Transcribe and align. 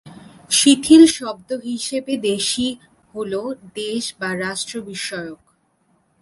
শিথিল 0.49 1.03
শব্দ 1.17 1.49
হিসাবে 1.67 2.13
দেশী 2.29 2.67
হলো 3.13 3.41
দেশ 3.75 4.03
বা 4.19 4.29
রাষ্ট্র 4.35 4.75
বিষয়ক। 4.81 5.41